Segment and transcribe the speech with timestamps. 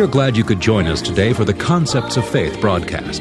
[0.00, 3.20] We are glad you could join us today for the Concepts of Faith broadcast.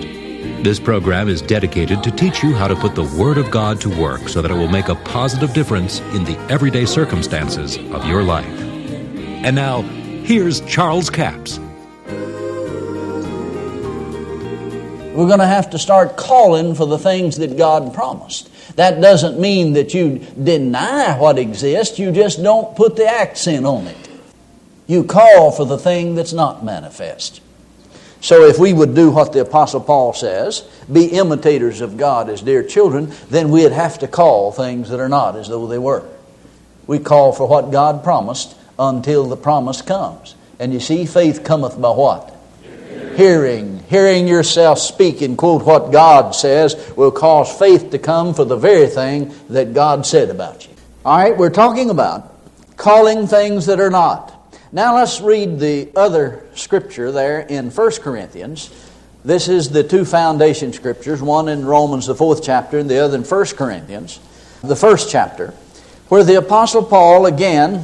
[0.64, 3.90] This program is dedicated to teach you how to put the Word of God to
[3.90, 8.24] work so that it will make a positive difference in the everyday circumstances of your
[8.24, 8.48] life.
[8.48, 9.82] And now,
[10.24, 11.60] here's Charles Capps.
[15.18, 18.50] We're going to have to start calling for the things that God promised.
[18.78, 23.86] That doesn't mean that you deny what exists, you just don't put the accent on
[23.88, 24.09] it.
[24.90, 27.42] You call for the thing that's not manifest.
[28.22, 32.42] So, if we would do what the Apostle Paul says, be imitators of God as
[32.42, 36.10] dear children, then we'd have to call things that are not as though they were.
[36.88, 40.34] We call for what God promised until the promise comes.
[40.58, 42.36] And you see, faith cometh by what?
[43.16, 43.84] Hearing.
[43.90, 48.58] Hearing yourself speak and quote what God says will cause faith to come for the
[48.58, 50.74] very thing that God said about you.
[51.06, 52.34] All right, we're talking about
[52.76, 54.36] calling things that are not.
[54.72, 58.70] Now let's read the other scripture there in 1 Corinthians.
[59.26, 63.18] This is the two foundation scriptures, one in Romans, the fourth chapter, and the other
[63.18, 64.20] in 1 Corinthians,
[64.62, 65.56] the first chapter,
[66.10, 67.84] where the Apostle Paul again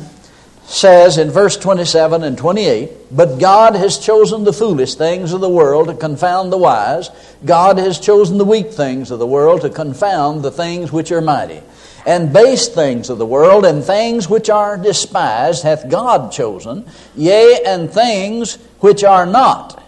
[0.66, 5.49] says in verse 27 and 28 But God has chosen the foolish things of the
[5.49, 7.09] world to confound the wise.
[7.44, 11.22] God has chosen the weak things of the world to confound the things which are
[11.22, 11.61] mighty
[12.06, 17.61] and base things of the world, and things which are despised hath God chosen, yea,
[17.66, 19.84] and things which are not,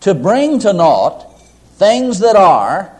[0.00, 1.28] to bring to naught
[1.76, 2.92] things that are,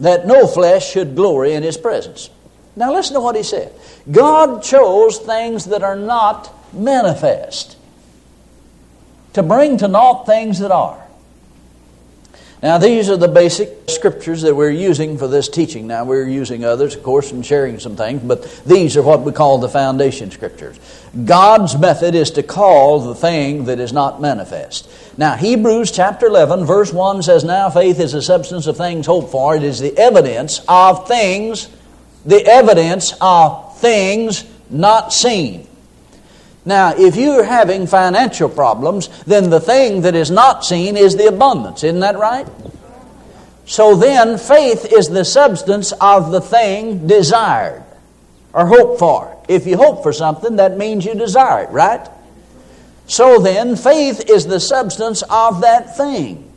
[0.00, 2.28] that no flesh should glory in his presence.
[2.76, 3.72] Now listen to what he said.
[4.10, 7.76] God chose things that are not manifest,
[9.32, 10.99] to bring to naught things that are.
[12.62, 15.86] Now, these are the basic scriptures that we're using for this teaching.
[15.86, 19.32] Now, we're using others, of course, and sharing some things, but these are what we
[19.32, 20.78] call the foundation scriptures.
[21.24, 24.90] God's method is to call the thing that is not manifest.
[25.16, 29.32] Now, Hebrews chapter 11, verse 1 says, Now faith is the substance of things hoped
[29.32, 31.66] for, it is the evidence of things,
[32.26, 35.66] the evidence of things not seen.
[36.64, 41.26] Now, if you're having financial problems, then the thing that is not seen is the
[41.26, 41.84] abundance.
[41.84, 42.46] Isn't that right?
[43.64, 47.84] So then, faith is the substance of the thing desired
[48.52, 49.36] or hoped for.
[49.48, 52.06] If you hope for something, that means you desire it, right?
[53.06, 56.52] So then, faith is the substance of that thing.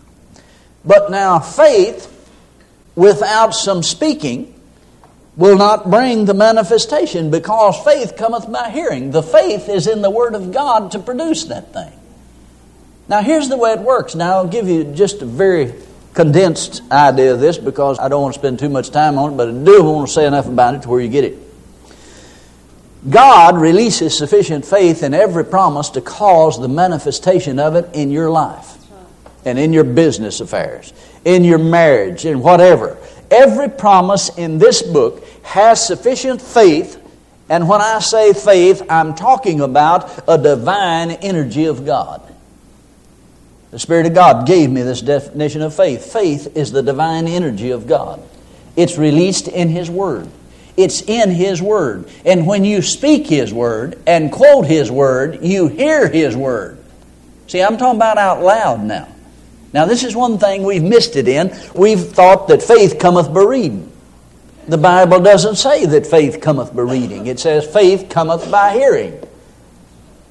[0.83, 2.09] But now, faith
[2.95, 4.52] without some speaking
[5.35, 9.11] will not bring the manifestation because faith cometh by hearing.
[9.11, 11.91] The faith is in the Word of God to produce that thing.
[13.07, 14.15] Now, here's the way it works.
[14.15, 15.73] Now, I'll give you just a very
[16.13, 19.37] condensed idea of this because I don't want to spend too much time on it,
[19.37, 21.37] but I do want to say enough about it to where you get it.
[23.09, 28.29] God releases sufficient faith in every promise to cause the manifestation of it in your
[28.29, 28.77] life
[29.43, 30.93] and in your business affairs,
[31.25, 32.97] in your marriage, in whatever.
[33.33, 37.01] Every promise in this book has sufficient faith,
[37.49, 42.21] and when I say faith, I'm talking about a divine energy of God.
[43.71, 46.13] The Spirit of God gave me this definition of faith.
[46.13, 48.21] Faith is the divine energy of God.
[48.75, 50.29] It's released in His Word.
[50.77, 52.07] It's in His Word.
[52.25, 56.77] And when you speak His Word and quote His Word, you hear His Word.
[57.47, 59.07] See, I'm talking about out loud now.
[59.73, 61.55] Now, this is one thing we've missed it in.
[61.73, 63.91] We've thought that faith cometh by reading.
[64.67, 69.19] The Bible doesn't say that faith cometh by reading, it says faith cometh by hearing.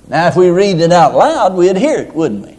[0.08, 2.56] Now, if we read it out loud, we'd hear it, wouldn't we?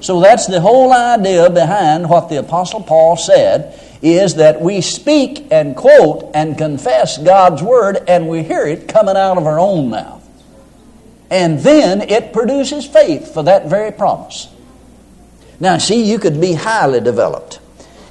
[0.00, 5.46] So that's the whole idea behind what the Apostle Paul said is that we speak
[5.50, 9.90] and quote and confess God's Word and we hear it coming out of our own
[9.90, 10.22] mouth.
[11.30, 14.48] And then it produces faith for that very promise.
[15.58, 17.60] Now, see, you could be highly developed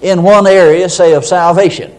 [0.01, 1.93] in one area, say, of salvation.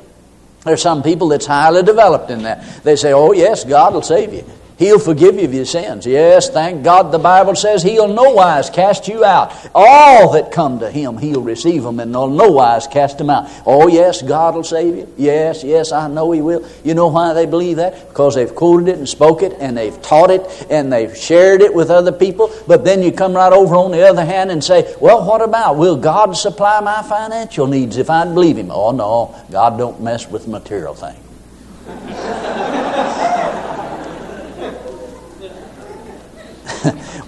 [0.65, 2.83] There's some people that's highly developed in that.
[2.83, 4.45] They say, oh, yes, God will save you.
[4.79, 6.05] He'll forgive you of your sins.
[6.05, 9.55] Yes, thank God the Bible says He'll no wise cast you out.
[9.75, 13.49] All that come to Him, He'll receive them and no wise cast them out.
[13.65, 15.15] Oh, yes, God will save you.
[15.17, 16.69] Yes, yes, I know He will.
[16.85, 18.09] You know why they believe that?
[18.09, 21.73] Because they've quoted it and spoke it and they've taught it and they've shared it
[21.73, 22.53] with other people.
[22.67, 25.79] But then you come right over on the other hand and say, well, what about?
[25.79, 28.71] Will God supply my financial needs if I believe Him?
[28.71, 31.26] Oh, no, God don't mess with material things.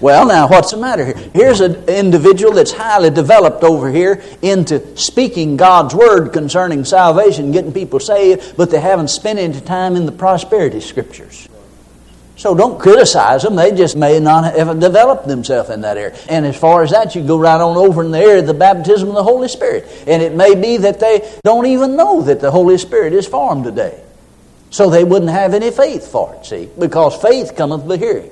[0.01, 1.17] Well, now, what's the matter here?
[1.33, 7.73] Here's an individual that's highly developed over here into speaking God's word concerning salvation, getting
[7.73, 11.49] people saved, but they haven't spent any time in the prosperity scriptures.
[12.37, 13.57] So don't criticize them.
[13.57, 16.17] They just may not have developed themselves in that area.
[16.29, 18.53] And as far as that, you go right on over in the area of the
[18.53, 19.85] baptism of the Holy Spirit.
[20.07, 23.53] And it may be that they don't even know that the Holy Spirit is for
[23.53, 24.01] them today.
[24.69, 28.31] So they wouldn't have any faith for it, see, because faith cometh by hearing.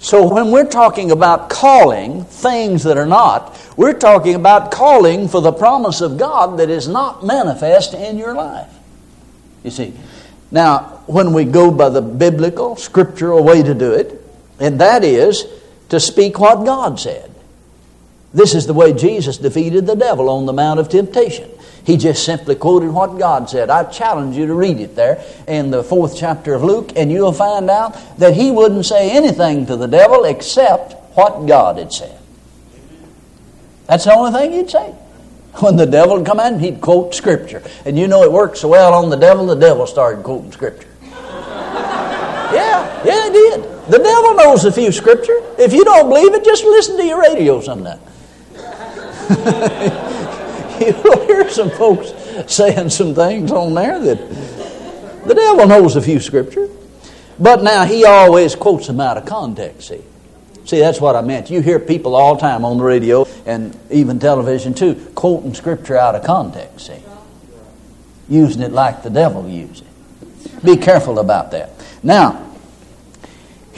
[0.00, 5.40] So when we're talking about calling things that are not, we're talking about calling for
[5.40, 8.72] the promise of God that is not manifest in your life.
[9.64, 9.92] You see.
[10.50, 14.24] Now, when we go by the biblical, scriptural way to do it,
[14.60, 15.46] and that is
[15.90, 17.30] to speak what God said.
[18.32, 21.50] This is the way Jesus defeated the devil on the Mount of Temptation.
[21.84, 23.70] He just simply quoted what God said.
[23.70, 27.32] I challenge you to read it there in the fourth chapter of Luke, and you'll
[27.32, 32.18] find out that he wouldn't say anything to the devil except what God had said.
[33.86, 34.94] That's the only thing he'd say.
[35.60, 37.62] When the devil would come in, he'd quote Scripture.
[37.86, 40.88] And you know it worked so well on the devil, the devil started quoting Scripture.
[41.02, 43.62] yeah, yeah, it did.
[43.90, 45.40] The devil knows a few Scripture.
[45.58, 47.98] If you don't believe it, just listen to your radio sometime.
[50.80, 52.12] You'll hear some folks
[52.52, 54.18] saying some things on there that
[55.26, 56.68] the devil knows a few Scripture.
[57.38, 60.02] But now he always quotes them out of context, see.
[60.64, 61.50] See, that's what I meant.
[61.50, 65.96] You hear people all the time on the radio and even television too, quoting scripture
[65.96, 67.02] out of context, see.
[68.28, 70.64] Using it like the devil uses it.
[70.64, 71.70] Be careful about that.
[72.02, 72.47] Now,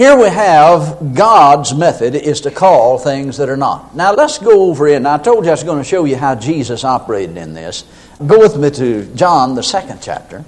[0.01, 3.95] here we have God's method is to call things that are not.
[3.95, 5.05] Now let's go over in.
[5.05, 7.85] I told you I was going to show you how Jesus operated in this.
[8.27, 10.43] Go with me to John, the second chapter.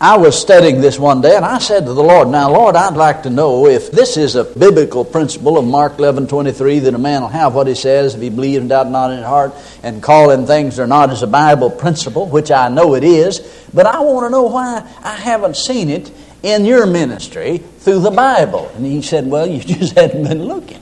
[0.00, 2.94] I was studying this one day and I said to the Lord, Now, Lord, I'd
[2.94, 6.98] like to know if this is a biblical principle of Mark 11 23 that a
[6.98, 9.52] man will have what he says if he believes and doubt not in his heart
[9.82, 13.40] and calling things that are not as a Bible principle, which I know it is,
[13.74, 16.12] but I want to know why I haven't seen it
[16.46, 18.70] in your ministry through the Bible.
[18.76, 20.80] And he said, Well, you just hadn't been looking.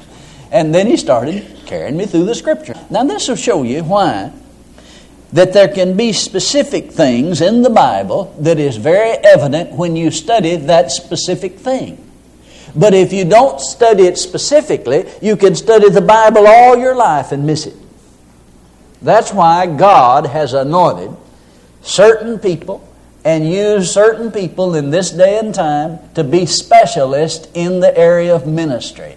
[0.53, 2.75] And then he started carrying me through the scripture.
[2.91, 4.33] Now, this will show you why
[5.33, 10.13] that there can be specific things in the Bible that is very evident when you
[10.13, 11.99] study that specific thing.
[12.77, 17.33] But if you don't study it specifically, you can study the Bible all your life
[17.33, 17.75] and miss it.
[19.03, 21.17] That's why God has anointed
[21.83, 22.87] certain people
[23.25, 28.35] and use certain people in this day and time to be specialists in the area
[28.35, 29.17] of ministry.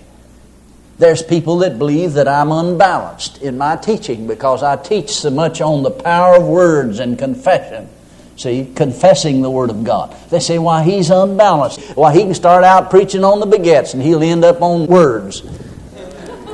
[0.98, 5.62] There's people that believe that I'm unbalanced in my teaching because I teach so much
[5.62, 7.89] on the power of words and confession.
[8.38, 10.15] See, confessing the Word of God.
[10.30, 11.81] They say, why, he's unbalanced.
[11.95, 15.44] Why, he can start out preaching on the begets and he'll end up on words.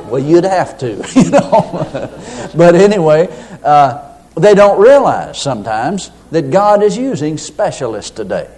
[0.08, 2.10] Well, you'd have to, you know.
[2.54, 3.28] but anyway,
[3.62, 8.50] uh, they don't realize sometimes that God is using specialists today.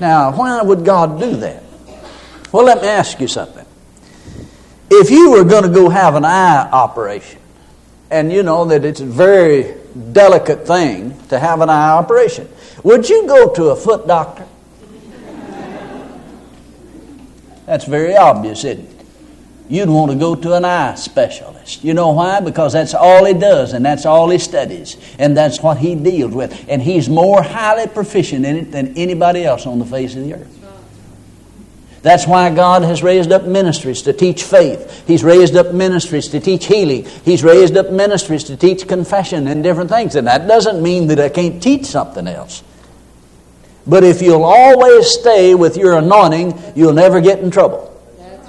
[0.00, 1.62] Now, why would God do that?
[2.50, 3.64] Well, let me ask you something
[4.90, 7.40] if you were going to go have an eye operation,
[8.10, 9.76] and you know that it's a very
[10.10, 12.48] delicate thing to have an eye operation,
[12.82, 14.46] would you go to a foot doctor?
[17.66, 18.93] That's very obvious, isn't it?
[19.66, 21.82] You'd want to go to an eye specialist.
[21.82, 22.40] You know why?
[22.40, 26.32] Because that's all he does and that's all he studies and that's what he deals
[26.32, 26.66] with.
[26.68, 30.34] And he's more highly proficient in it than anybody else on the face of the
[30.34, 30.60] earth.
[32.02, 35.06] That's why God has raised up ministries to teach faith.
[35.06, 37.06] He's raised up ministries to teach healing.
[37.24, 40.14] He's raised up ministries to teach confession and different things.
[40.14, 42.62] And that doesn't mean that I can't teach something else.
[43.86, 47.93] But if you'll always stay with your anointing, you'll never get in trouble.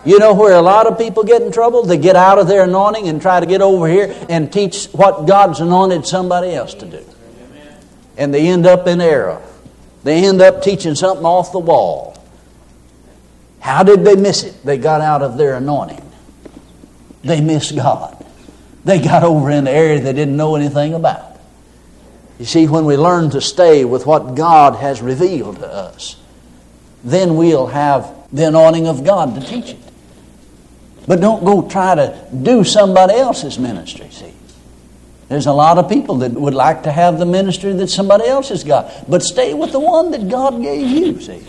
[0.05, 1.83] You know where a lot of people get in trouble?
[1.83, 5.25] They get out of their anointing and try to get over here and teach what
[5.25, 7.03] God's anointed somebody else to do.
[8.15, 9.41] And they end up in error.
[10.03, 12.23] They end up teaching something off the wall.
[13.59, 14.63] How did they miss it?
[14.63, 16.03] They got out of their anointing.
[17.23, 18.23] They missed God.
[18.83, 21.39] They got over in the area they didn't know anything about.
[22.37, 26.17] You see, when we learn to stay with what God has revealed to us,
[27.03, 29.84] then we'll have the anointing of God to teach it.
[31.07, 34.33] But don't go try to do somebody else's ministry, see.
[35.27, 38.49] There's a lot of people that would like to have the ministry that somebody else
[38.49, 39.09] has got.
[39.09, 41.43] But stay with the one that God gave you, see.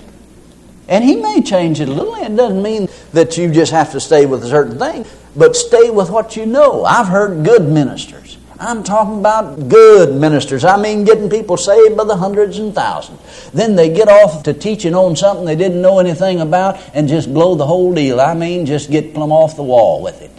[0.89, 2.15] And he may change it a little.
[2.15, 5.91] It doesn't mean that you just have to stay with a certain thing, but stay
[5.91, 6.85] with what you know.
[6.85, 8.26] I've heard good ministers.
[8.59, 10.65] I'm talking about good ministers.
[10.65, 13.51] I mean, getting people saved by the hundreds and thousands.
[13.51, 17.33] Then they get off to teaching on something they didn't know anything about and just
[17.33, 18.21] blow the whole deal.
[18.21, 20.31] I mean, just get plumb off the wall with it.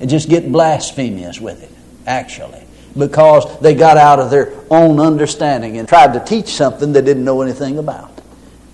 [0.00, 1.70] And just get blasphemous with it,
[2.06, 2.62] actually.
[2.96, 7.24] Because they got out of their own understanding and tried to teach something they didn't
[7.24, 8.12] know anything about.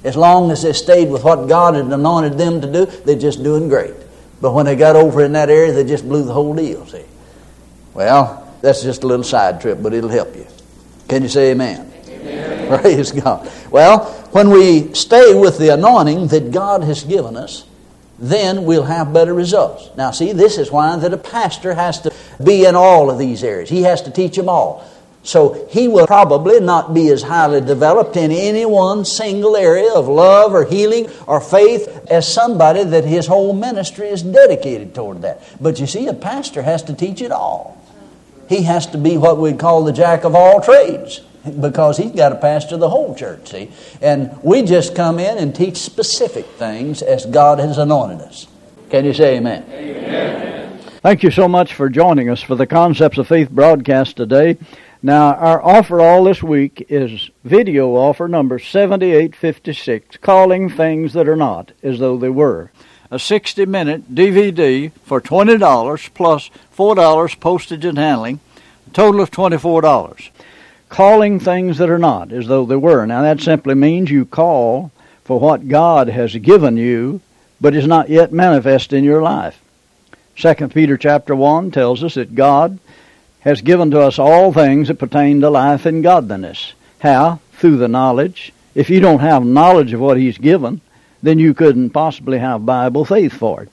[0.04, 3.42] As long as they stayed with what God had anointed them to do, they're just
[3.42, 3.94] doing great.
[4.40, 7.04] But when they got over in that area, they just blew the whole deal, see.
[7.94, 10.46] Well, that's just a little side trip, but it'll help you.
[11.08, 11.92] Can you say amen?
[12.08, 12.80] amen?
[12.80, 13.50] Praise God.
[13.70, 17.66] Well, when we stay with the anointing that God has given us,
[18.18, 19.90] then we'll have better results.
[19.96, 23.42] Now, see, this is why that a pastor has to be in all of these
[23.42, 23.68] areas.
[23.68, 24.88] He has to teach them all.
[25.24, 30.08] So he will probably not be as highly developed in any one single area of
[30.08, 35.42] love or healing or faith as somebody that his whole ministry is dedicated toward that.
[35.60, 37.81] But you see, a pastor has to teach it all.
[38.52, 41.20] He has to be what we'd call the jack of all trades
[41.58, 43.70] because he's got to pastor the whole church, see?
[44.02, 48.46] And we just come in and teach specific things as God has anointed us.
[48.90, 49.64] Can you say amen?
[49.72, 50.78] Amen.
[51.00, 54.58] Thank you so much for joining us for the Concepts of Faith broadcast today.
[55.02, 61.36] Now, our offer all this week is video offer number 7856, Calling Things That Are
[61.36, 62.70] Not As Though They Were.
[63.12, 68.40] A 60 minute DVD for $20 plus $4 postage and handling,
[68.86, 70.30] a total of $24.
[70.88, 73.04] Calling things that are not as though they were.
[73.04, 74.92] Now, that simply means you call
[75.24, 77.20] for what God has given you,
[77.60, 79.60] but is not yet manifest in your life.
[80.36, 82.78] 2 Peter chapter 1 tells us that God
[83.40, 86.72] has given to us all things that pertain to life and godliness.
[87.00, 87.40] How?
[87.52, 88.54] Through the knowledge.
[88.74, 90.80] If you don't have knowledge of what He's given,
[91.22, 93.68] then you couldn't possibly have Bible faith for it.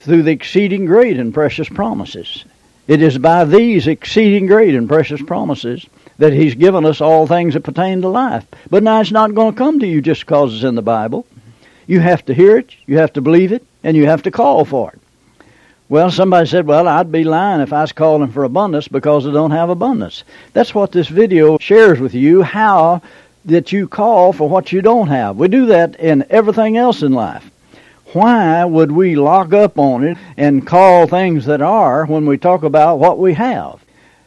[0.00, 2.44] Through the exceeding great and precious promises.
[2.88, 5.86] It is by these exceeding great and precious promises
[6.18, 8.44] that He's given us all things that pertain to life.
[8.68, 11.26] But now it's not going to come to you just because it's in the Bible.
[11.86, 14.64] You have to hear it, you have to believe it, and you have to call
[14.64, 15.00] for it.
[15.88, 19.30] Well, somebody said, well, I'd be lying if I was calling for abundance because I
[19.30, 20.24] don't have abundance.
[20.54, 23.02] That's what this video shares with you, how
[23.44, 25.36] that you call for what you don't have.
[25.36, 27.50] We do that in everything else in life.
[28.12, 32.62] Why would we lock up on it and call things that are when we talk
[32.62, 33.82] about what we have?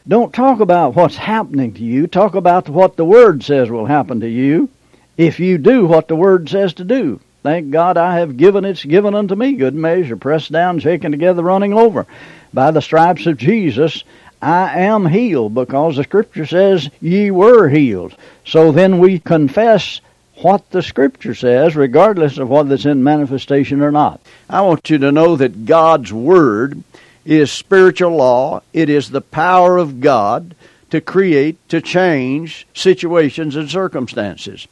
[0.08, 2.08] Don't talk about what's happening to you.
[2.08, 4.70] Talk about what the Word says will happen to you
[5.18, 7.20] if you do what the Word says to do.
[7.44, 11.44] Thank God I have given it's given unto me good measure, pressed down, shaken together,
[11.44, 12.08] running over.
[12.54, 14.04] By the stripes of Jesus,
[14.46, 18.16] I am healed because the scripture says ye were healed.
[18.46, 20.02] So then we confess
[20.36, 24.22] what the scripture says, regardless of whether it's in manifestation or not.
[24.48, 26.84] I want you to know that God's word
[27.25, 28.62] is spiritual law.
[28.72, 30.54] It is the power of God
[30.92, 34.68] to create, to change situations and circumstances.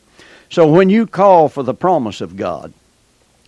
[0.51, 2.73] So when you call for the promise of God,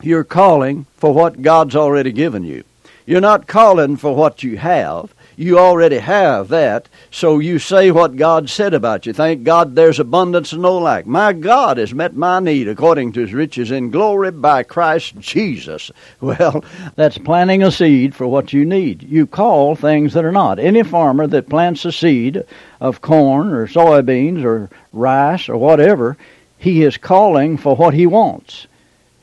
[0.01, 2.63] you're calling for what God's already given you.
[3.05, 5.13] You're not calling for what you have.
[5.37, 9.11] You already have that, so you say what God said about you.
[9.11, 11.05] Thank God there's abundance and no lack.
[11.05, 15.91] My God has met my need according to his riches in glory by Christ Jesus.
[16.21, 16.63] Well,
[16.95, 19.03] that's planting a seed for what you need.
[19.03, 20.57] You call things that are not.
[20.57, 22.43] Any farmer that plants a seed
[22.79, 26.17] of corn or soybeans or rice or whatever,
[26.57, 28.67] he is calling for what he wants.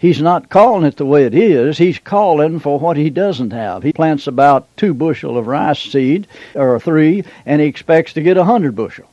[0.03, 1.79] He's not calling it the way it is.
[1.79, 3.85] He's calling for what he doesn't have.
[3.85, 8.37] He plants about two bushel of rice seed, or three, and he expects to get
[8.37, 9.09] a hundred bushel.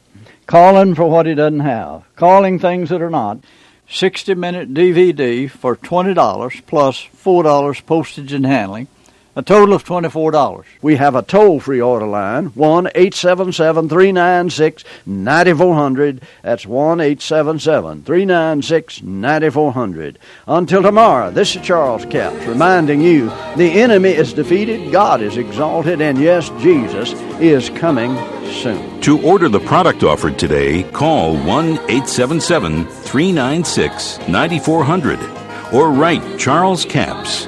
[0.48, 2.06] Calling for what he doesn't have.
[2.16, 3.38] Calling things that are not.
[3.88, 8.88] 60 minute DVD for $20 plus $4 postage and handling
[9.40, 10.66] a total of $24.
[10.82, 16.22] We have a toll free order line, 1 877 396 9400.
[16.44, 20.20] That's 1 877 396 9400.
[20.46, 26.02] Until tomorrow, this is Charles Capps reminding you the enemy is defeated, God is exalted,
[26.02, 28.14] and yes, Jesus is coming
[28.62, 29.00] soon.
[29.02, 35.20] To order the product offered today, call 1 877 396 9400
[35.74, 37.48] or write Charles Capps.